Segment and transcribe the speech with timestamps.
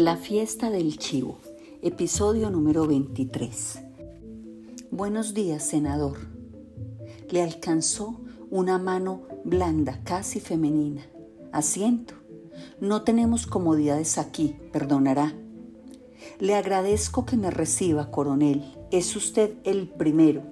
[0.00, 1.40] La fiesta del chivo,
[1.82, 3.82] episodio número 23.
[4.90, 6.16] Buenos días, senador.
[7.28, 8.18] Le alcanzó
[8.48, 11.02] una mano blanda, casi femenina.
[11.52, 12.14] Asiento.
[12.80, 15.34] No tenemos comodidades aquí, perdonará.
[16.38, 18.64] Le agradezco que me reciba, coronel.
[18.90, 20.44] Es usted el primero.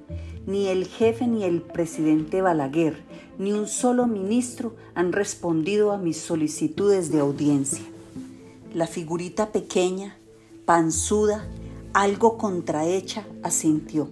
[0.47, 3.03] Ni el jefe ni el presidente Balaguer,
[3.39, 7.87] ni un solo ministro han respondido a mis solicitudes de audiencia.
[8.75, 10.19] La figurita pequeña,
[10.67, 11.49] panzuda,
[11.95, 14.11] algo contrahecha, asintió.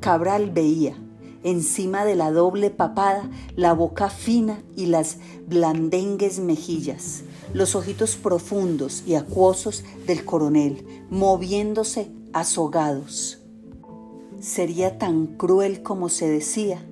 [0.00, 0.96] Cabral veía,
[1.44, 7.22] encima de la doble papada, la boca fina y las blandengues mejillas,
[7.54, 13.38] los ojitos profundos y acuosos del coronel, moviéndose azogados.
[14.40, 16.84] Sería tan cruel como se decía.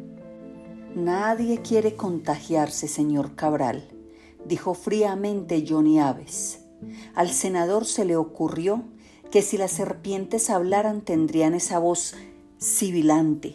[0.95, 3.89] Nadie quiere contagiarse, señor Cabral,
[4.51, 6.59] dijo fríamente Johnny Aves.
[7.15, 8.83] Al senador se le ocurrió
[9.31, 12.17] que si las serpientes hablaran tendrían esa voz
[12.59, 13.55] sibilante.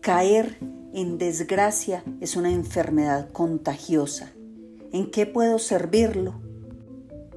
[0.00, 0.58] Caer
[0.94, 4.32] en desgracia es una enfermedad contagiosa.
[4.92, 6.40] ¿En qué puedo servirlo?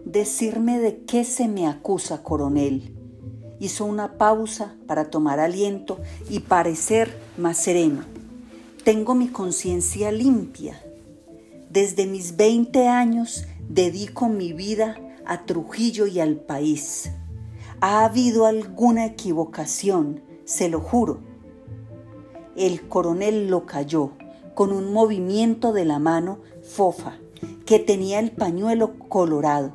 [0.05, 2.95] Decirme de qué se me acusa, coronel.
[3.59, 5.99] Hizo una pausa para tomar aliento
[6.29, 8.05] y parecer más sereno.
[8.85, 10.81] Tengo mi conciencia limpia.
[11.71, 17.13] Desde mis 20 años dedico mi vida a Trujillo y al país.
[17.79, 20.21] ¿Ha habido alguna equivocación?
[20.43, 21.21] Se lo juro.
[22.57, 24.11] El coronel lo cayó
[24.53, 27.19] con un movimiento de la mano fofa
[27.65, 29.71] que tenía el pañuelo colorado.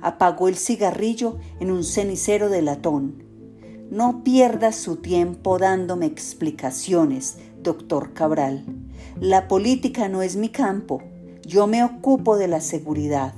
[0.00, 3.22] Apagó el cigarrillo en un cenicero de latón.
[3.90, 8.64] No pierda su tiempo dándome explicaciones, doctor Cabral.
[9.20, 11.02] La política no es mi campo.
[11.46, 13.34] Yo me ocupo de la seguridad.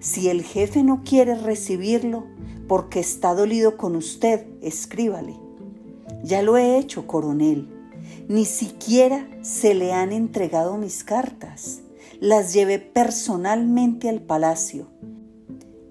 [0.00, 2.24] Si el jefe no quiere recibirlo
[2.66, 5.36] porque está dolido con usted, escríbale.
[6.22, 7.68] Ya lo he hecho, coronel.
[8.28, 11.80] Ni siquiera se le han entregado mis cartas.
[12.18, 14.86] Las llevé personalmente al palacio.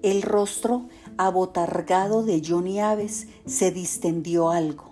[0.02, 0.88] El rostro
[1.18, 4.90] abotargado de Johnny Aves se distendió algo.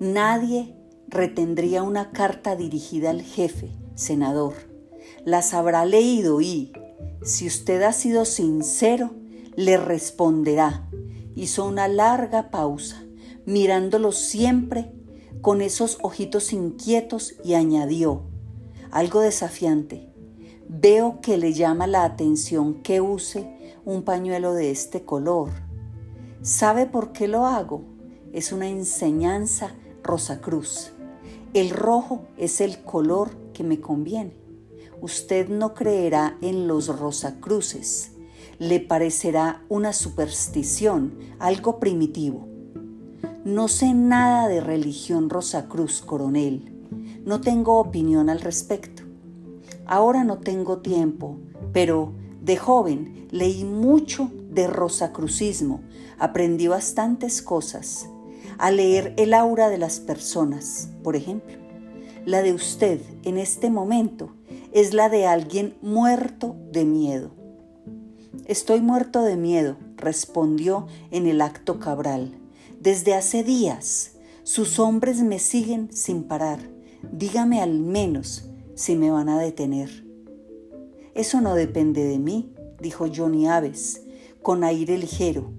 [0.00, 0.74] Nadie
[1.06, 4.69] retendría una carta dirigida al jefe, senador
[5.24, 6.72] las habrá leído y,
[7.22, 9.10] si usted ha sido sincero,
[9.56, 10.88] le responderá.
[11.34, 13.04] Hizo una larga pausa,
[13.44, 14.92] mirándolo siempre
[15.40, 18.22] con esos ojitos inquietos y añadió,
[18.90, 20.12] algo desafiante,
[20.68, 25.50] veo que le llama la atención que use un pañuelo de este color.
[26.42, 27.82] ¿Sabe por qué lo hago?
[28.32, 30.92] Es una enseñanza Rosacruz.
[31.54, 34.39] El rojo es el color que me conviene
[35.00, 38.12] usted no creerá en los rosacruces.
[38.58, 42.46] Le parecerá una superstición, algo primitivo.
[43.44, 46.70] No sé nada de religión rosacruz, coronel.
[47.24, 49.02] No tengo opinión al respecto.
[49.86, 51.38] Ahora no tengo tiempo,
[51.72, 52.12] pero
[52.42, 55.80] de joven leí mucho de rosacrucismo,
[56.18, 58.08] aprendí bastantes cosas.
[58.58, 61.56] A leer el aura de las personas, por ejemplo.
[62.26, 64.32] La de usted en este momento
[64.72, 67.32] es la de alguien muerto de miedo.
[68.46, 72.36] Estoy muerto de miedo, respondió en el acto Cabral.
[72.80, 74.12] Desde hace días
[74.44, 76.60] sus hombres me siguen sin parar.
[77.12, 78.44] Dígame al menos
[78.74, 80.04] si me van a detener.
[81.14, 84.02] Eso no depende de mí, dijo Johnny Aves,
[84.42, 85.50] con aire ligero,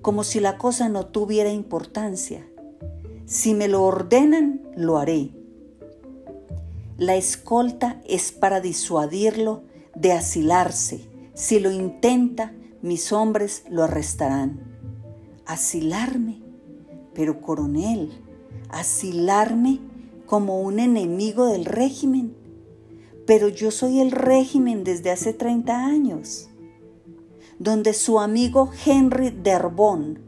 [0.00, 2.46] como si la cosa no tuviera importancia.
[3.26, 5.30] Si me lo ordenan, lo haré.
[7.00, 9.62] La escolta es para disuadirlo
[9.94, 11.08] de asilarse.
[11.32, 12.52] Si lo intenta,
[12.82, 14.60] mis hombres lo arrestarán.
[15.46, 16.42] ¿Asilarme?
[17.14, 18.12] Pero coronel,
[18.68, 19.80] ¿asilarme
[20.26, 22.36] como un enemigo del régimen?
[23.26, 26.50] Pero yo soy el régimen desde hace 30 años,
[27.58, 30.18] donde su amigo Henry Derbon,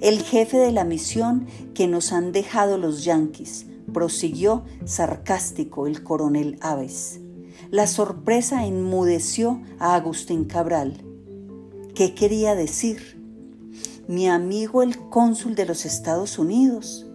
[0.00, 6.58] el jefe de la misión que nos han dejado los yanquis, prosiguió sarcástico el coronel
[6.60, 7.20] Aves.
[7.70, 11.04] La sorpresa enmudeció a Agustín Cabral.
[11.94, 13.20] ¿Qué quería decir?
[14.08, 17.06] Mi amigo el cónsul de los Estados Unidos,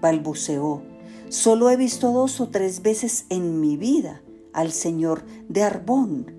[0.00, 0.82] balbuceó.
[1.28, 4.22] Solo he visto dos o tres veces en mi vida
[4.52, 6.34] al señor de Arbón.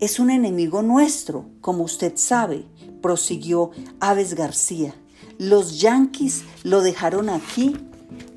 [0.00, 2.64] Es un enemigo nuestro, como usted sabe,
[3.02, 3.70] prosiguió
[4.00, 4.94] Aves García.
[5.38, 7.76] Los yanquis lo dejaron aquí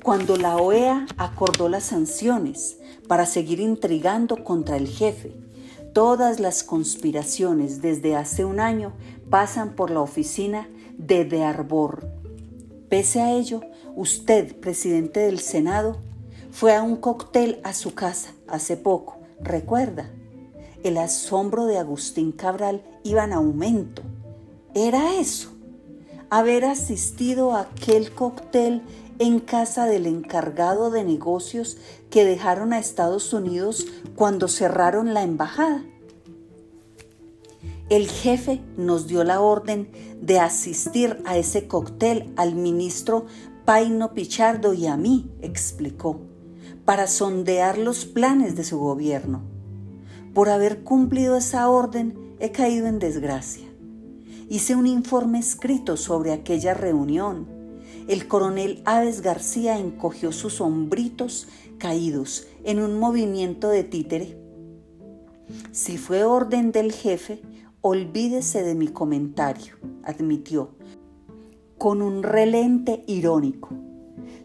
[0.02, 5.34] cuando la OEA acordó las sanciones para seguir intrigando contra el jefe,
[5.92, 8.92] todas las conspiraciones desde hace un año
[9.30, 12.08] pasan por la oficina de De Arbor.
[12.88, 13.60] Pese a ello,
[13.96, 15.98] usted, presidente del Senado,
[16.50, 20.10] fue a un cóctel a su casa hace poco, recuerda.
[20.82, 24.02] El asombro de Agustín Cabral iba en aumento.
[24.74, 25.50] Era eso,
[26.30, 28.82] haber asistido a aquel cóctel
[29.18, 31.76] en casa del encargado de negocios
[32.10, 35.84] que dejaron a Estados Unidos cuando cerraron la embajada.
[37.88, 43.26] El jefe nos dio la orden de asistir a ese cóctel al ministro
[43.64, 46.20] Paino Pichardo y a mí, explicó,
[46.84, 49.42] para sondear los planes de su gobierno.
[50.34, 53.66] Por haber cumplido esa orden he caído en desgracia.
[54.48, 57.57] Hice un informe escrito sobre aquella reunión
[58.08, 61.46] el coronel Aves García encogió sus hombritos
[61.76, 64.38] caídos en un movimiento de títere.
[65.72, 67.42] Si fue orden del jefe,
[67.82, 70.70] olvídese de mi comentario, admitió,
[71.76, 73.68] con un relente irónico.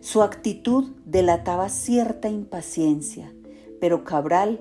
[0.02, 3.34] Su actitud delataba cierta impaciencia,
[3.80, 4.60] pero Cabral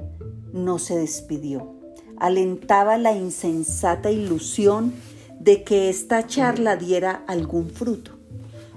[0.53, 1.75] no se despidió.
[2.19, 4.93] Alentaba la insensata ilusión
[5.41, 8.12] de que esta charla diera algún fruto.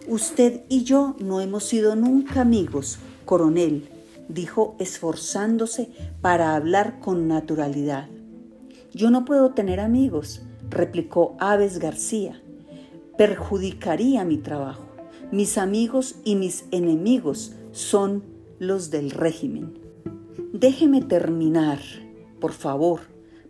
[0.07, 3.89] Usted y yo no hemos sido nunca amigos, coronel,
[4.29, 5.89] dijo esforzándose
[6.21, 8.07] para hablar con naturalidad.
[8.93, 12.39] Yo no puedo tener amigos, replicó Aves García.
[13.17, 14.85] Perjudicaría mi trabajo.
[15.31, 18.23] Mis amigos y mis enemigos son
[18.59, 19.79] los del régimen.
[20.53, 21.79] Déjeme terminar,
[22.39, 23.01] por favor,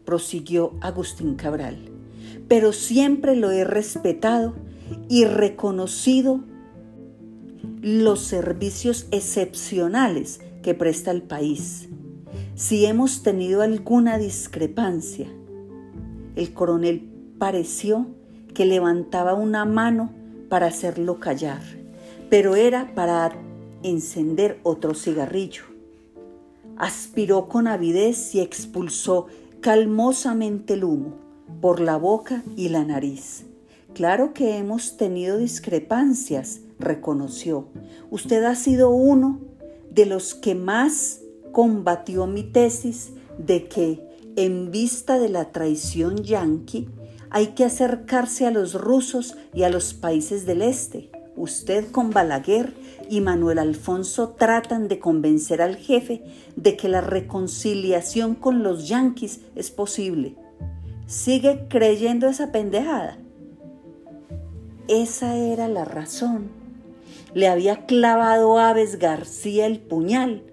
[0.06, 1.90] prosiguió Agustín Cabral.
[2.48, 4.54] Pero siempre lo he respetado
[5.10, 6.42] y reconocido
[7.82, 11.88] los servicios excepcionales que presta el país.
[12.56, 15.28] Si hemos tenido alguna discrepancia,
[16.36, 18.08] el coronel pareció
[18.54, 20.12] que levantaba una mano
[20.50, 21.62] para hacerlo callar,
[22.30, 23.34] pero era para
[23.84, 25.64] encender otro cigarrillo.
[26.78, 29.28] Aspiró con avidez y expulsó
[29.62, 31.14] calmosamente el humo
[31.62, 33.46] por la boca y la nariz.
[33.96, 37.70] Claro que hemos tenido discrepancias, reconoció.
[38.12, 39.40] Usted ha sido uno
[39.90, 41.22] de los que más
[41.54, 44.06] combatió mi tesis de que,
[44.36, 46.90] en vista de la traición yanqui,
[47.30, 51.10] hay que acercarse a los rusos y a los países del este.
[51.38, 52.74] Usted con Balaguer
[53.10, 56.22] y Manuel Alfonso tratan de convencer al jefe
[56.58, 60.36] de que la reconciliación con los yanquis es posible.
[61.08, 63.20] ¿Sigue creyendo esa pendejada?
[64.88, 66.50] Esa era la razón.
[67.34, 70.44] Le había clavado Aves García el puñal.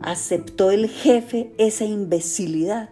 [0.00, 2.90] Aceptó el jefe esa imbecilidad.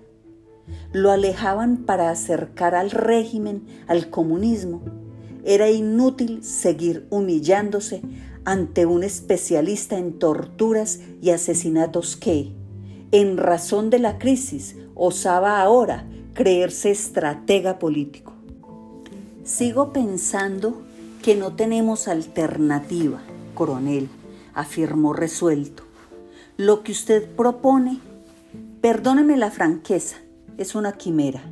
[0.92, 4.82] Lo alejaban para acercar al régimen, al comunismo.
[5.44, 8.02] Era inútil seguir humillándose
[8.44, 12.52] ante un especialista en torturas y asesinatos que,
[13.10, 18.37] en razón de la crisis, osaba ahora creerse estratega político.
[19.48, 20.82] Sigo pensando
[21.22, 23.22] que no tenemos alternativa,
[23.54, 24.10] coronel,
[24.52, 25.84] afirmó resuelto.
[26.58, 27.98] Lo que usted propone,
[28.82, 30.18] perdóneme la franqueza,
[30.58, 31.50] es una quimera.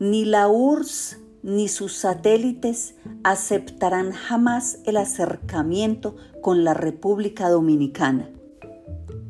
[0.00, 8.28] Ni la URSS ni sus satélites aceptarán jamás el acercamiento con la República Dominicana.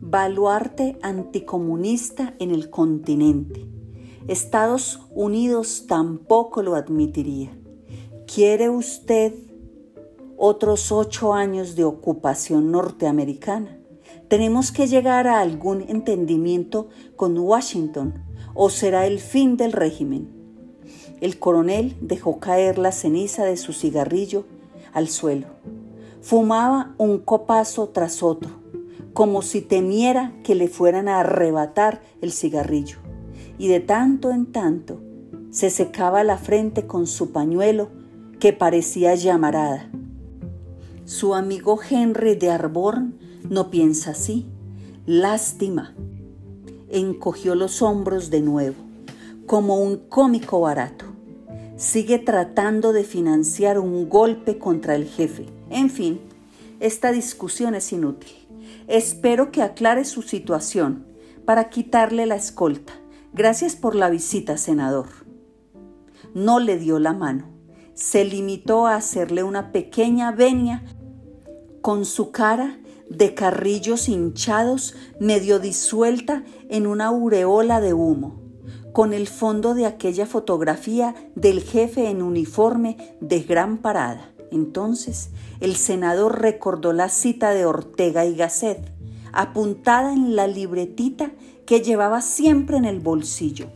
[0.01, 3.76] Baluarte anticomunista en el continente
[4.29, 7.57] Estados Unidos tampoco lo admitiría.
[8.27, 9.33] ¿Quiere usted
[10.37, 13.79] otros ocho años de ocupación norteamericana?
[14.27, 18.15] Tenemos que llegar a algún entendimiento con Washington
[18.55, 20.29] o será el fin del régimen.
[21.21, 24.45] El coronel dejó caer la ceniza de su cigarrillo
[24.93, 25.47] al suelo.
[26.21, 28.51] Fumaba un copazo tras otro,
[29.13, 33.06] como si temiera que le fueran a arrebatar el cigarrillo
[33.59, 35.01] y de tanto en tanto
[35.51, 37.89] se secaba la frente con su pañuelo
[38.41, 39.89] que parecía llamarada.
[41.07, 43.15] Su amigo Henry de Arborn
[43.49, 44.45] no piensa así.
[45.07, 45.95] Lástima.
[46.91, 48.77] Encogió los hombros de nuevo,
[49.47, 51.07] como un cómico barato.
[51.77, 55.47] Sigue tratando de financiar un golpe contra el jefe.
[55.71, 56.21] En fin,
[56.81, 58.33] esta discusión es inútil.
[58.89, 61.07] Espero que aclare su situación
[61.45, 62.93] para quitarle la escolta
[63.37, 65.09] Gracias por la visita, senador.
[66.33, 67.51] No le dio la mano.
[67.93, 70.83] Se limitó a hacerle una pequeña venia
[71.83, 78.41] con su cara de carrillos hinchados medio disuelta en una aureola de humo,
[78.95, 84.33] con el fondo de aquella fotografía del jefe en uniforme de gran parada.
[84.51, 85.29] Entonces
[85.61, 88.96] el senador recordó la cita de Ortega y Gasset,
[89.41, 91.33] apuntada en la libretita
[91.67, 93.69] que llevaba siempre en el bolsillo.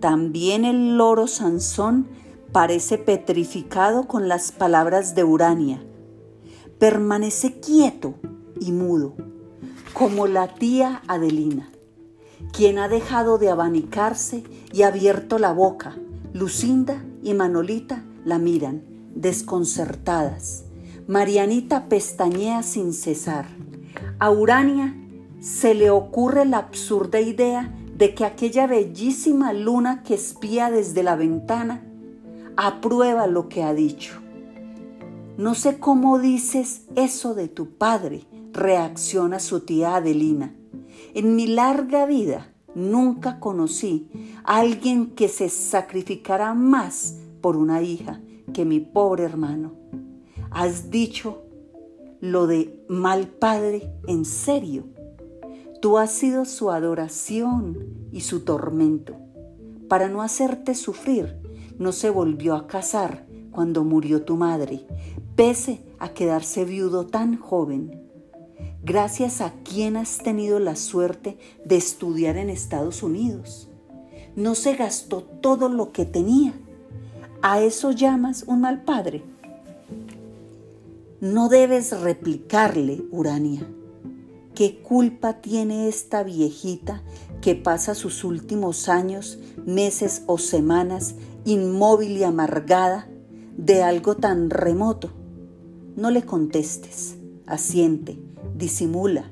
[0.00, 2.06] También el loro Sansón
[2.52, 5.82] parece petrificado con las palabras de Urania.
[6.78, 8.14] Permanece quieto
[8.60, 9.14] y mudo,
[9.92, 11.70] como la tía Adelina,
[12.52, 15.96] quien ha dejado de abanicarse y abierto la boca.
[16.32, 18.82] Lucinda y Manolita la miran,
[19.14, 20.64] desconcertadas.
[21.06, 23.46] Marianita pestañea sin cesar.
[24.18, 24.94] A Urania
[25.40, 31.16] se le ocurre la absurda idea de que aquella bellísima luna que espía desde la
[31.16, 31.82] ventana
[32.56, 34.20] aprueba lo que ha dicho.
[35.36, 40.54] No sé cómo dices eso de tu padre, reacciona su tía Adelina.
[41.14, 44.08] En mi larga vida nunca conocí
[44.44, 48.20] a alguien que se sacrificara más por una hija
[48.52, 49.72] que mi pobre hermano.
[50.50, 51.42] Has dicho
[52.20, 54.84] lo de mal padre en serio.
[55.80, 59.14] Tú has sido su adoración y su tormento.
[59.88, 61.36] Para no hacerte sufrir,
[61.78, 64.86] no se volvió a casar cuando murió tu madre,
[65.34, 68.02] pese a quedarse viudo tan joven.
[68.82, 73.68] Gracias a quien has tenido la suerte de estudiar en Estados Unidos.
[74.34, 76.52] No se gastó todo lo que tenía.
[77.42, 79.24] ¿A eso llamas un mal padre?
[81.20, 83.66] No debes replicarle, Urania.
[84.54, 87.02] ¿Qué culpa tiene esta viejita
[87.40, 91.14] que pasa sus últimos años, meses o semanas
[91.46, 93.08] inmóvil y amargada
[93.56, 95.10] de algo tan remoto?
[95.96, 98.18] No le contestes, asiente,
[98.54, 99.30] disimula,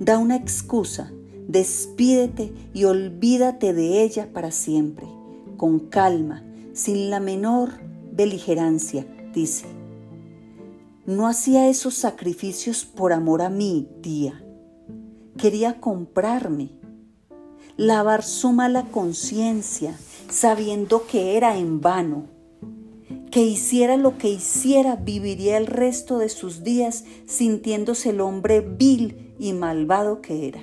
[0.00, 1.12] da una excusa,
[1.48, 5.06] despídete y olvídate de ella para siempre,
[5.58, 7.72] con calma, sin la menor
[8.10, 9.75] beligerancia, dice.
[11.06, 14.42] No hacía esos sacrificios por amor a mí, tía.
[15.38, 16.70] Quería comprarme,
[17.76, 19.96] lavar su mala conciencia,
[20.28, 22.24] sabiendo que era en vano.
[23.30, 29.32] Que hiciera lo que hiciera, viviría el resto de sus días sintiéndose el hombre vil
[29.38, 30.60] y malvado que era.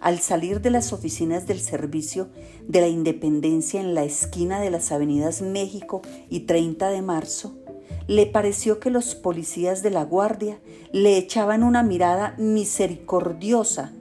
[0.00, 2.30] Al salir de las oficinas del Servicio
[2.66, 7.58] de la Independencia en la esquina de las avenidas México y 30 de marzo,
[8.06, 10.58] le pareció que los policías de la guardia
[10.92, 13.92] le echaban una mirada misericordiosa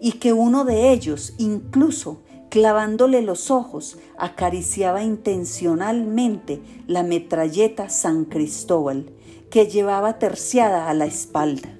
[0.00, 9.10] y que uno de ellos, incluso clavándole los ojos, acariciaba intencionalmente la metralleta San Cristóbal
[9.50, 11.76] que llevaba terciada a la espalda.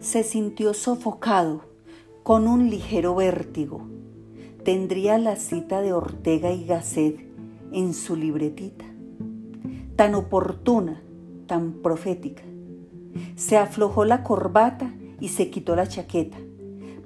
[0.00, 1.64] Se sintió sofocado
[2.22, 3.86] con un ligero vértigo.
[4.64, 7.18] Tendría la cita de Ortega y Gasset
[7.72, 8.89] en su libretita
[10.00, 11.02] tan oportuna,
[11.46, 12.42] tan profética.
[13.36, 16.38] Se aflojó la corbata y se quitó la chaqueta.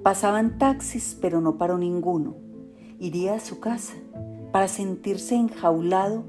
[0.01, 2.37] Pasaban taxis, pero no paró ninguno.
[2.97, 3.95] Iría a su casa
[4.53, 6.23] para sentirse enjaulado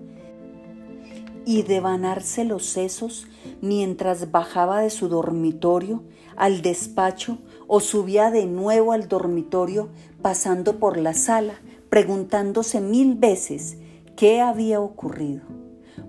[1.45, 3.29] y devanarse los sesos
[3.61, 6.03] mientras bajaba de su dormitorio
[6.35, 13.79] al despacho o subía de nuevo al dormitorio pasando por la sala preguntándose mil veces
[14.17, 15.66] qué había ocurrido.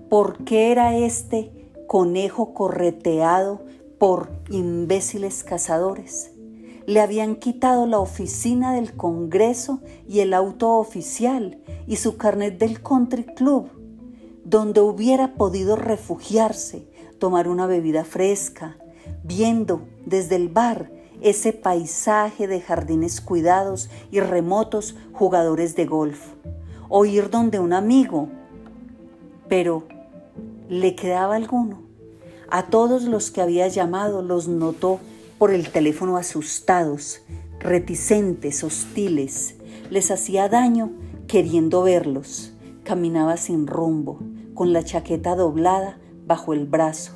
[0.08, 1.52] ¿Por qué era este
[1.86, 3.60] conejo correteado
[3.98, 6.30] por imbéciles cazadores?
[6.86, 12.80] Le habían quitado la oficina del Congreso y el auto oficial y su carnet del
[12.80, 13.68] country club,
[14.46, 16.88] donde hubiera podido refugiarse,
[17.18, 18.78] tomar una bebida fresca,
[19.24, 26.32] viendo desde el bar ese paisaje de jardines cuidados y remotos jugadores de golf,
[26.88, 28.28] o ir donde un amigo.
[29.48, 29.84] Pero
[30.68, 31.80] ¿Le quedaba alguno?
[32.50, 35.00] A todos los que había llamado los notó
[35.38, 37.22] por el teléfono asustados,
[37.58, 39.54] reticentes, hostiles.
[39.88, 40.92] Les hacía daño
[41.26, 42.52] queriendo verlos.
[42.84, 44.18] Caminaba sin rumbo,
[44.52, 47.12] con la chaqueta doblada bajo el brazo.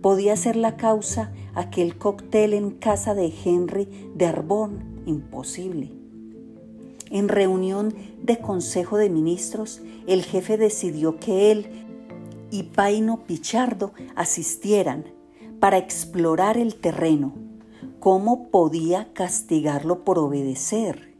[0.00, 5.02] Podía ser la causa aquel cóctel en casa de Henry de Arbón.
[5.04, 5.92] Imposible.
[7.10, 11.87] En reunión de Consejo de Ministros, el jefe decidió que él
[12.50, 15.04] y Paino Pichardo asistieran
[15.60, 17.34] para explorar el terreno.
[18.00, 21.16] ¿Cómo podía castigarlo por obedecer?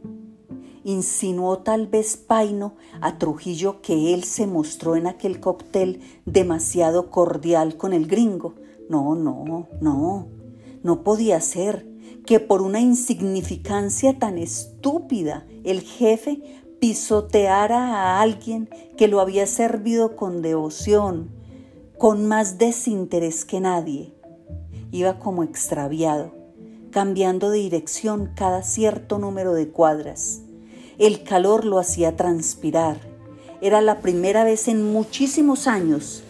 [0.83, 7.75] Insinuó tal vez Paino a Trujillo que él se mostró en aquel cóctel demasiado cordial
[7.75, 8.55] con el gringo.
[8.89, 10.27] No, no, no.
[10.81, 11.85] No podía ser
[12.25, 16.41] que por una insignificancia tan estúpida el jefe
[16.79, 21.29] pisoteara a alguien que lo había servido con devoción,
[21.97, 24.13] con más desinterés que nadie.
[24.91, 26.33] Iba como extraviado,
[26.91, 30.41] cambiando de dirección cada cierto número de cuadras.
[30.97, 32.97] El calor lo hacía transpirar.
[33.61, 36.23] Era la primera vez en muchísimos años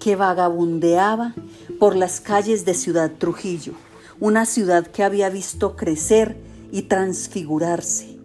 [0.00, 1.34] que vagabundeaba
[1.78, 3.74] por las calles de Ciudad Trujillo,
[4.18, 6.38] una ciudad que había visto crecer
[6.72, 8.19] y transfigurarse.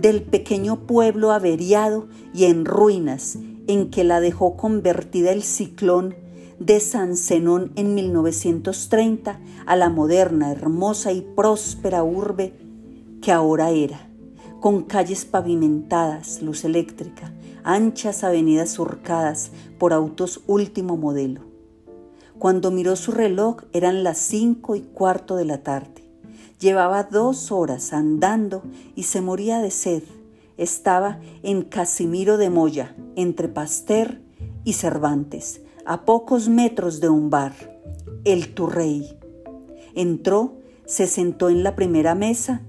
[0.00, 6.14] Del pequeño pueblo averiado y en ruinas en que la dejó convertida el ciclón
[6.58, 12.54] de San Zenón en 1930 a la moderna, hermosa y próspera urbe
[13.20, 14.08] que ahora era,
[14.60, 21.42] con calles pavimentadas, luz eléctrica, anchas avenidas surcadas por autos último modelo.
[22.38, 25.99] Cuando miró su reloj eran las cinco y cuarto de la tarde.
[26.60, 28.62] Llevaba dos horas andando
[28.94, 30.02] y se moría de sed.
[30.56, 34.20] Estaba en Casimiro de Moya, entre Pasteur
[34.64, 37.54] y Cervantes, a pocos metros de un bar,
[38.24, 39.18] el Turrey.
[39.94, 42.60] Entró, se sentó en la primera mesa,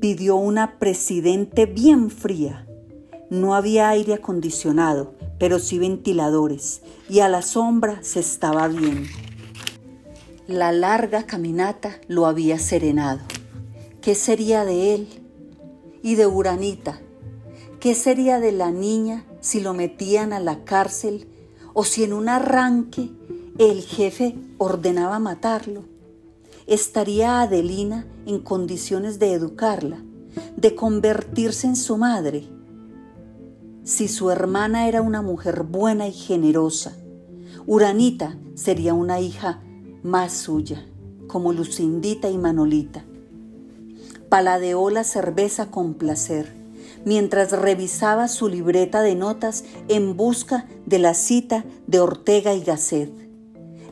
[0.00, 2.64] pidió una presidente bien fría
[3.30, 6.80] no había aire acondicionado, pero sí ventiladores,
[7.10, 9.06] y a la sombra se estaba bien.
[10.48, 13.20] La larga caminata lo había serenado.
[14.00, 15.08] ¿Qué sería de él
[16.02, 17.02] y de Uranita?
[17.80, 21.28] ¿Qué sería de la niña si lo metían a la cárcel
[21.74, 23.10] o si en un arranque
[23.58, 25.84] el jefe ordenaba matarlo?
[26.66, 30.02] ¿Estaría Adelina en condiciones de educarla,
[30.56, 32.48] de convertirse en su madre?
[33.84, 36.96] si su hermana era una mujer buena y generosa.
[37.66, 39.62] Uranita sería una hija
[40.02, 40.86] más suya,
[41.26, 43.04] como Lucindita y Manolita.
[44.28, 46.54] Paladeó la cerveza con placer,
[47.04, 53.12] mientras revisaba su libreta de notas en busca de la cita de Ortega y Gasset.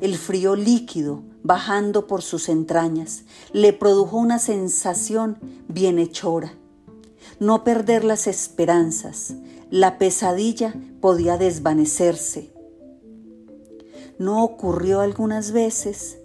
[0.01, 5.39] El frío líquido bajando por sus entrañas le produjo una sensación
[5.69, 6.55] bienhechora.
[7.39, 9.35] No perder las esperanzas,
[9.71, 12.56] la pesadilla podía desvanecerse.
[14.19, 16.19] ¿No ocurrió algunas veces?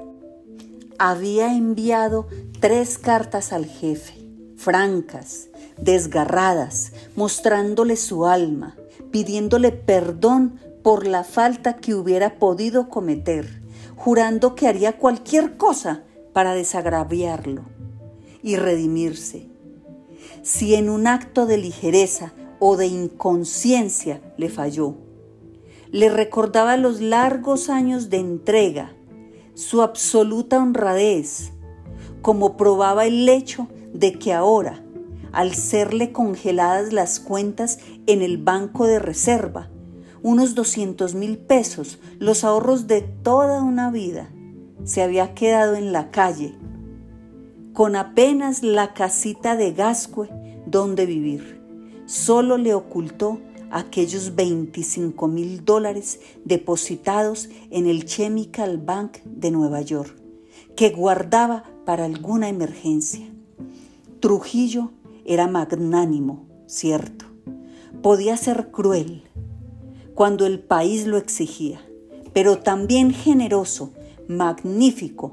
[0.98, 2.28] Había enviado
[2.62, 4.14] tres cartas al jefe,
[4.56, 8.78] francas, desgarradas, mostrándole su alma,
[9.12, 13.62] pidiéndole perdón por la falta que hubiera podido cometer,
[13.98, 17.64] jurando que haría cualquier cosa para desagraviarlo
[18.42, 19.50] y redimirse.
[20.44, 24.96] Si en un acto de ligereza o de inconsciencia le falló.
[25.92, 28.94] Le recordaba los largos años de entrega,
[29.56, 31.52] su absoluta honradez,
[32.22, 34.86] como probaba el hecho de que ahora,
[35.34, 39.70] al serle congeladas las cuentas en el banco de reserva,
[40.24, 44.30] unos 200 mil pesos, los ahorros de toda una vida,
[44.86, 46.56] se había quedado en la calle,
[47.74, 50.30] con apenas la casita de Gascue
[50.66, 51.62] donde vivir.
[52.06, 53.40] Solo le ocultó
[53.72, 60.14] aquellos 25 mil dólares depositados en el Chemical Bank de Nueva York,
[60.76, 63.28] que guardaba para alguna emergencia.
[64.20, 64.92] Trujillo
[65.26, 67.26] era magnánimo, cierto.
[68.02, 69.24] Podía ser cruel
[70.16, 71.82] cuando el país lo exigía,
[72.34, 73.94] pero también generoso,
[74.28, 75.32] magnífico,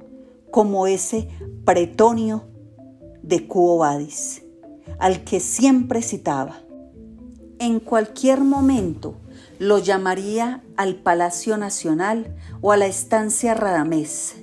[0.50, 1.28] como ese
[1.64, 2.44] pretonio
[3.22, 6.62] de Cuo al que siempre citaba
[7.58, 9.16] en cualquier momento
[9.58, 14.36] lo llamaría al Palacio Nacional o a la estancia Radamés.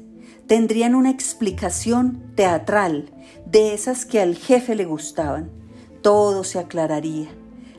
[0.47, 3.11] Tendrían una explicación teatral
[3.45, 5.49] de esas que al jefe le gustaban.
[6.01, 7.29] Todo se aclararía.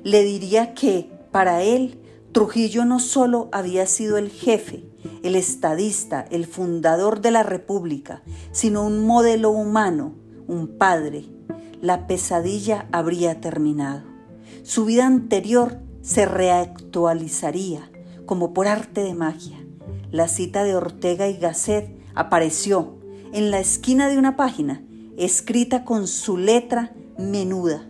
[0.03, 2.01] Le diría que, para él,
[2.33, 4.85] Trujillo no solo había sido el jefe,
[5.23, 8.23] el estadista, el fundador de la República,
[8.53, 10.15] sino un modelo humano,
[10.47, 11.27] un padre.
[11.81, 14.16] La pesadilla habría terminado.
[14.67, 17.89] Su vida anterior se reactualizaría
[18.27, 19.65] como por arte de magia.
[20.11, 22.97] La cita de Ortega y Gasset apareció
[23.33, 24.85] en la esquina de una página,
[25.17, 27.87] escrita con su letra menuda.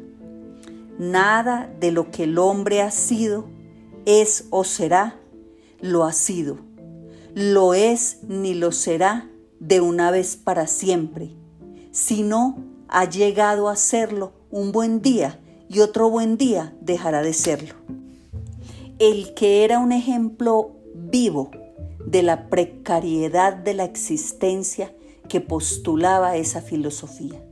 [0.99, 3.47] Nada de lo que el hombre ha sido,
[4.05, 5.19] es o será,
[5.81, 6.59] lo ha sido.
[7.35, 11.35] Lo es ni lo será de una vez para siempre.
[11.91, 12.59] Si no
[12.89, 17.75] ha llegado a serlo un buen día, y otro buen día dejará de serlo.
[18.99, 21.51] El que era un ejemplo vivo
[22.05, 24.95] de la precariedad de la existencia
[25.29, 27.43] que postulaba esa filosofía.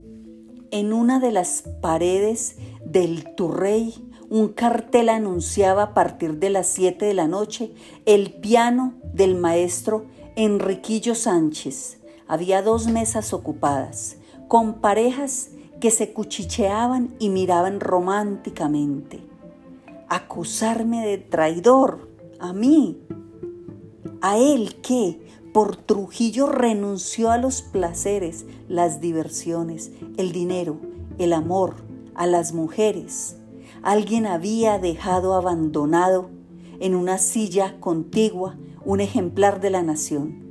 [0.71, 3.95] En una de las paredes del Turrey,
[4.31, 7.73] un cartel anunciaba a partir de las 7 de la noche
[8.07, 11.99] el piano del maestro Enriquillo Sánchez.
[12.27, 14.17] Había dos mesas ocupadas,
[14.49, 15.51] con parejas
[15.81, 19.21] que se cuchicheaban y miraban románticamente.
[20.09, 22.09] Acusarme de traidor,
[22.39, 23.01] a mí,
[24.21, 25.21] a él que,
[25.53, 30.79] por Trujillo renunció a los placeres, las diversiones, el dinero,
[31.19, 31.77] el amor,
[32.15, 33.37] a las mujeres.
[33.83, 36.31] Alguien había dejado abandonado
[36.81, 40.44] en una silla contigua un ejemplar de la nación.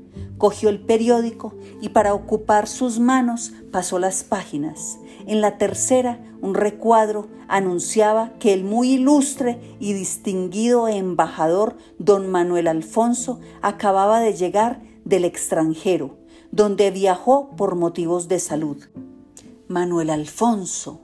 [0.44, 4.98] Cogió el periódico y para ocupar sus manos pasó las páginas.
[5.26, 12.68] En la tercera, un recuadro anunciaba que el muy ilustre y distinguido embajador don Manuel
[12.68, 16.18] Alfonso acababa de llegar del extranjero,
[16.52, 18.84] donde viajó por motivos de salud.
[19.70, 21.00] Manuel Alfonso.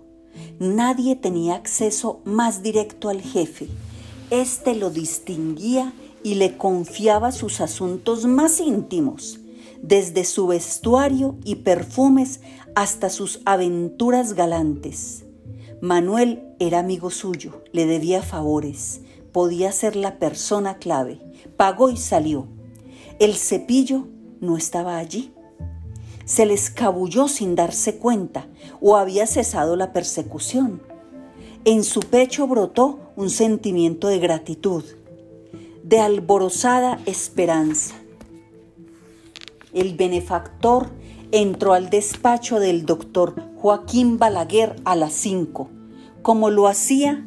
[0.59, 3.69] Nadie tenía acceso más directo al jefe.
[4.31, 9.39] Este lo distinguía y le confiaba sus asuntos más íntimos,
[9.81, 12.41] desde su vestuario y perfumes
[12.75, 15.25] hasta sus aventuras galantes.
[15.81, 19.01] Manuel era amigo suyo, le debía favores,
[19.31, 21.21] podía ser la persona clave,
[21.55, 22.47] pagó y salió.
[23.19, 24.07] El cepillo
[24.41, 25.33] no estaba allí.
[26.25, 28.47] Se le escabulló sin darse cuenta
[28.81, 30.81] o había cesado la persecución.
[31.65, 34.83] En su pecho brotó un sentimiento de gratitud,
[35.83, 37.95] de alborozada esperanza.
[39.73, 40.89] El benefactor
[41.31, 45.69] entró al despacho del doctor Joaquín Balaguer a las cinco,
[46.21, 47.25] como lo hacía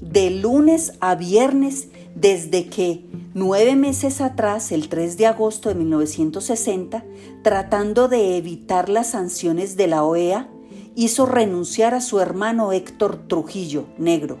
[0.00, 7.04] de lunes a viernes desde que nueve meses atrás, el 3 de agosto de 1960,
[7.42, 10.48] tratando de evitar las sanciones de la OEA,
[10.94, 14.38] hizo renunciar a su hermano Héctor Trujillo, negro,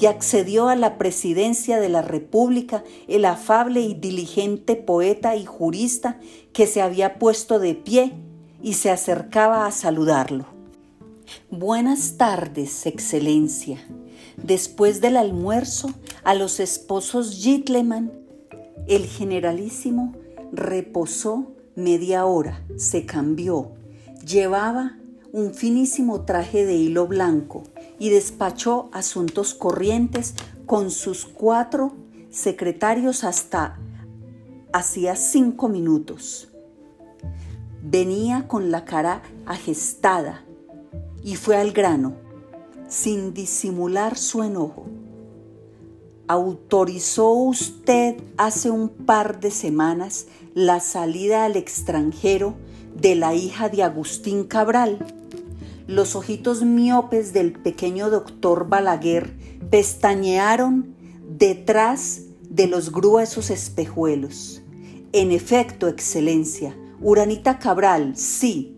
[0.00, 6.18] y accedió a la presidencia de la República el afable y diligente poeta y jurista
[6.54, 8.14] que se había puesto de pie
[8.62, 10.46] y se acercaba a saludarlo.
[11.50, 13.78] Buenas tardes, Excelencia.
[14.42, 15.90] Después del almuerzo,
[16.24, 18.10] a los esposos Gitleman,
[18.88, 20.14] el generalísimo
[20.50, 23.72] reposó media hora, se cambió,
[24.26, 24.96] llevaba
[25.32, 27.64] un finísimo traje de hilo blanco
[28.00, 30.34] y despachó asuntos corrientes
[30.66, 31.92] con sus cuatro
[32.30, 33.78] secretarios hasta
[34.72, 36.48] hacía cinco minutos.
[37.82, 40.44] Venía con la cara agestada
[41.22, 42.14] y fue al grano
[42.88, 44.86] sin disimular su enojo.
[46.26, 52.54] ¿Autorizó usted hace un par de semanas la salida al extranjero
[52.96, 55.19] de la hija de Agustín Cabral?
[55.90, 59.34] Los ojitos miopes del pequeño doctor Balaguer
[59.70, 60.94] pestañearon
[61.36, 64.62] detrás de los gruesos espejuelos.
[65.12, 68.76] En efecto, Excelencia, Uranita Cabral, sí.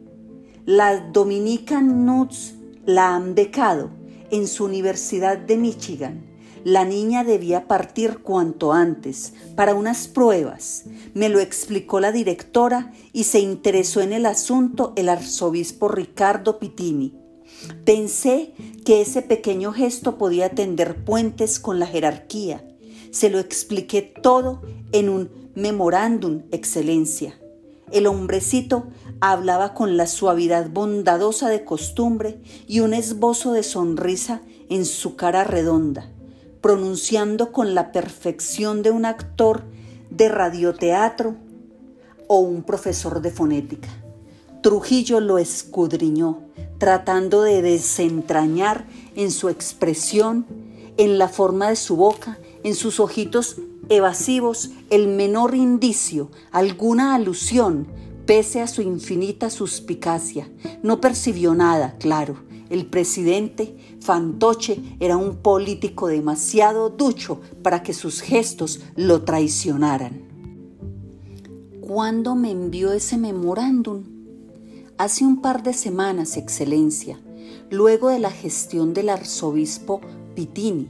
[0.64, 2.54] La Dominican Nuts
[2.86, 3.90] la han becado
[4.30, 6.24] en su Universidad de Michigan.
[6.64, 10.84] La niña debía partir cuanto antes para unas pruebas.
[11.12, 17.18] Me lo explicó la directora y se interesó en el asunto el arzobispo Ricardo Pitini.
[17.84, 18.52] Pensé
[18.84, 22.64] que ese pequeño gesto podía tender puentes con la jerarquía.
[23.10, 27.38] Se lo expliqué todo en un memorándum, excelencia.
[27.90, 28.86] El hombrecito
[29.20, 35.44] hablaba con la suavidad bondadosa de costumbre y un esbozo de sonrisa en su cara
[35.44, 36.11] redonda,
[36.62, 39.64] pronunciando con la perfección de un actor
[40.10, 41.34] de radioteatro
[42.28, 43.88] o un profesor de fonética.
[44.62, 46.38] Trujillo lo escudriñó,
[46.78, 50.46] tratando de desentrañar en su expresión,
[50.96, 53.56] en la forma de su boca, en sus ojitos
[53.88, 57.88] evasivos el menor indicio, alguna alusión,
[58.24, 60.48] pese a su infinita suspicacia.
[60.82, 62.36] No percibió nada, claro.
[62.70, 70.22] El presidente Fantoche era un político demasiado ducho para que sus gestos lo traicionaran.
[71.80, 74.02] ¿Cuándo me envió ese memorándum?
[74.98, 77.20] Hace un par de semanas, Excelencia,
[77.70, 80.00] luego de la gestión del arzobispo
[80.34, 80.88] Pitini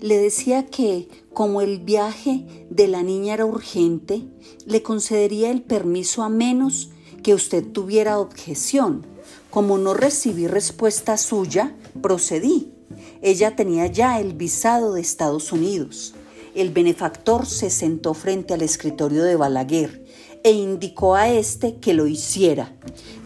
[0.00, 4.26] le decía que, como el viaje de la niña era urgente,
[4.64, 6.90] le concedería el permiso a menos
[7.22, 9.06] que usted tuviera objeción.
[9.50, 12.72] Como no recibí respuesta suya, procedí.
[13.22, 16.14] Ella tenía ya el visado de Estados Unidos.
[16.54, 20.04] El benefactor se sentó frente al escritorio de Balaguer.
[20.44, 22.72] e indicó a éste que lo hiciera.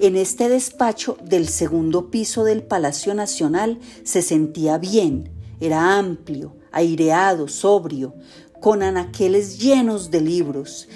[0.00, 5.30] En este despacho del segundo piso del Palacio Nacional se sentía bien,
[5.60, 8.14] era amplio, aireado, sobrio,
[8.62, 10.88] con anaqueles llenos de libros,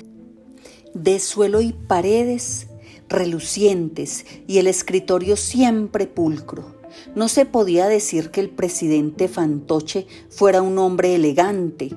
[0.95, 2.69] de suelo y paredes
[3.09, 6.76] relucientes y el escritorio siempre pulcro.
[7.15, 11.95] No se podía decir que el presidente Fantoche fuera un hombre elegante.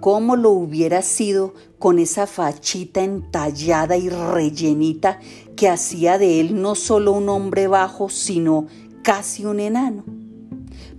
[0.00, 5.18] ¿Cómo lo hubiera sido con esa fachita entallada y rellenita
[5.56, 8.66] que hacía de él no solo un hombre bajo, sino
[9.02, 10.04] casi un enano?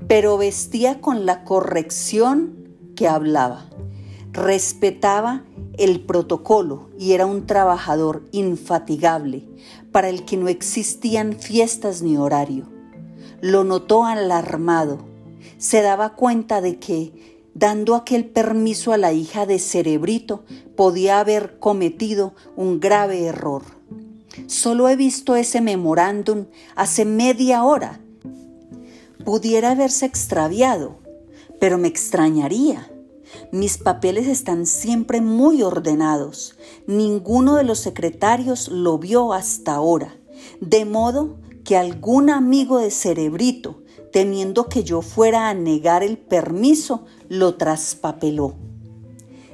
[0.08, 2.66] Pero vestía con la corrección
[2.96, 3.70] que hablaba.
[4.32, 5.44] Respetaba
[5.78, 9.48] el protocolo y era un trabajador infatigable
[9.92, 12.75] para el que no existían fiestas ni horario.
[13.42, 15.00] Lo notó alarmado.
[15.58, 20.44] Se daba cuenta de que, dando aquel permiso a la hija de Cerebrito,
[20.76, 23.64] podía haber cometido un grave error.
[24.48, 26.46] Solo he visto ese memorándum
[26.76, 28.02] hace media hora.
[29.24, 31.00] Pudiera haberse extraviado,
[31.60, 32.92] pero me extrañaría.
[33.52, 36.58] Mis papeles están siempre muy ordenados.
[36.88, 40.16] Ninguno de los secretarios lo vio hasta ahora.
[40.60, 47.04] De modo que algún amigo de Cerebrito, temiendo que yo fuera a negar el permiso,
[47.28, 48.56] lo traspapeló.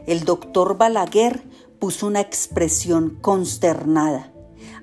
[0.05, 1.43] El doctor Balaguer
[1.79, 4.31] puso una expresión consternada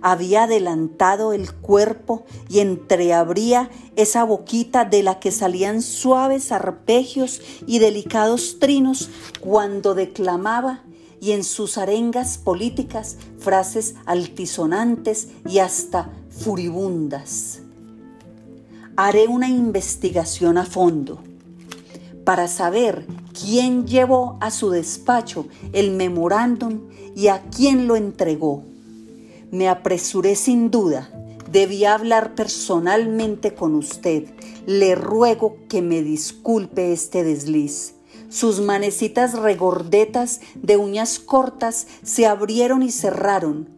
[0.01, 7.79] había adelantado el cuerpo y entreabría esa boquita de la que salían suaves arpegios y
[7.79, 9.11] delicados trinos
[9.41, 10.85] cuando declamaba
[11.21, 17.61] y en sus arengas políticas frases altisonantes y hasta furibundas.
[18.97, 21.21] Haré una investigación a fondo
[22.25, 28.63] para saber quién llevó a su despacho el memorándum y a quién lo entregó.
[29.51, 31.11] Me apresuré sin duda.
[31.51, 34.27] Debía hablar personalmente con usted.
[34.67, 37.95] Le ruego que me disculpe este desliz.
[38.29, 43.78] Sus manecitas regordetas de uñas cortas se abrieron y cerraron.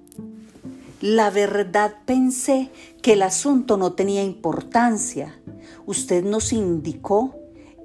[1.01, 2.71] La verdad pensé
[3.03, 5.41] que el asunto no tenía importancia.
[5.87, 7.35] Usted nos indicó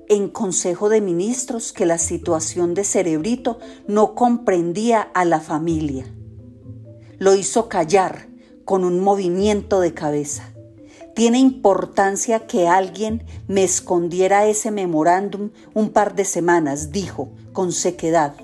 [0.08, 6.06] en Consejo de Ministros que la situación de Cerebrito no comprendía a la familia
[7.20, 8.28] lo hizo callar
[8.64, 10.52] con un movimiento de cabeza.
[11.14, 18.36] Tiene importancia que alguien me escondiera ese memorándum un par de semanas, dijo con sequedad.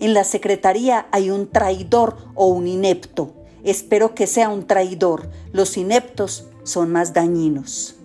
[0.00, 3.34] En la Secretaría hay un traidor o un inepto.
[3.64, 5.28] Espero que sea un traidor.
[5.52, 7.96] Los ineptos son más dañinos.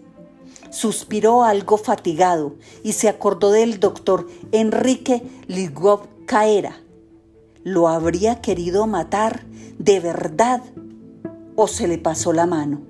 [0.71, 6.81] Suspiró algo fatigado y se acordó del doctor Enrique Ligov Caera.
[7.63, 9.45] ¿Lo habría querido matar
[9.79, 10.61] de verdad
[11.55, 12.81] o se le pasó la mano.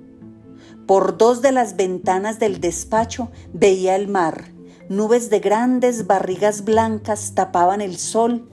[0.86, 4.52] Por dos de las ventanas del despacho veía el mar.
[4.88, 8.48] Nubes de grandes barrigas blancas tapaban el sol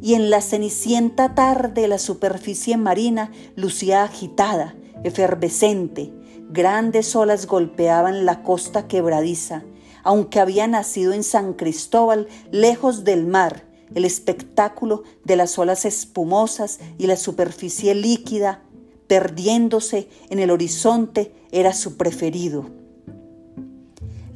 [0.00, 6.12] y en la cenicienta tarde la superficie marina lucía agitada, efervescente.
[6.50, 9.64] Grandes olas golpeaban la costa quebradiza.
[10.02, 16.78] Aunque había nacido en San Cristóbal, lejos del mar, el espectáculo de las olas espumosas
[16.98, 18.62] y la superficie líquida
[19.08, 22.70] perdiéndose en el horizonte era su preferido.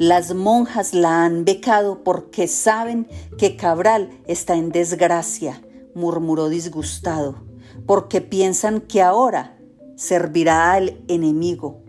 [0.03, 3.07] Las monjas la han becado porque saben
[3.39, 5.63] que Cabral está en desgracia,
[5.95, 7.37] murmuró disgustado,
[7.87, 9.57] porque piensan que ahora
[9.95, 11.85] servirá al enemigo.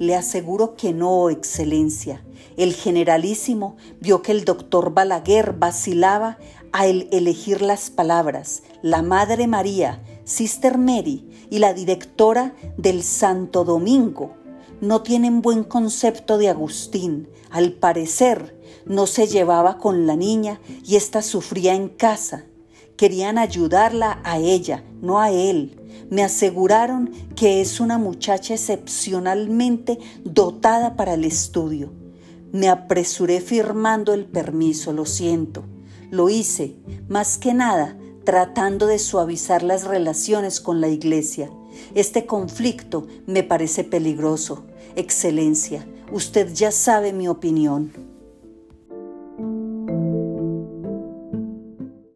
[0.00, 2.24] Le aseguro que no, Excelencia.
[2.56, 6.38] El generalísimo vio que el doctor Balaguer vacilaba
[6.72, 14.37] al elegir las palabras, la Madre María, Sister Mary y la directora del Santo Domingo
[14.80, 17.28] no tienen buen concepto de Agustín.
[17.50, 22.44] Al parecer, no se llevaba con la niña y ésta sufría en casa.
[22.96, 25.80] Querían ayudarla a ella, no a él.
[26.10, 31.92] Me aseguraron que es una muchacha excepcionalmente dotada para el estudio.
[32.52, 35.64] Me apresuré firmando el permiso, lo siento.
[36.10, 36.76] Lo hice,
[37.08, 41.50] más que nada, tratando de suavizar las relaciones con la Iglesia.
[41.94, 44.64] Este conflicto me parece peligroso.
[44.98, 48.07] Excelencia, usted ya sabe mi opinión.